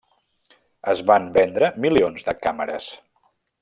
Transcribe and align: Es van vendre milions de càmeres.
Es 0.93 1.03
van 1.11 1.29
vendre 1.37 1.71
milions 1.87 2.29
de 2.31 2.39
càmeres. 2.47 2.93